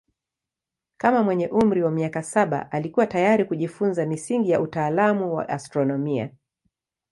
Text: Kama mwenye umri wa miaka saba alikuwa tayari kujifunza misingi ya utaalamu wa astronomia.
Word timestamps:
Kama 0.97 1.23
mwenye 1.23 1.47
umri 1.47 1.83
wa 1.83 1.91
miaka 1.91 2.23
saba 2.23 2.71
alikuwa 2.71 3.07
tayari 3.07 3.45
kujifunza 3.45 4.05
misingi 4.05 4.49
ya 4.49 4.61
utaalamu 4.61 5.35
wa 5.35 5.49
astronomia. 5.49 6.29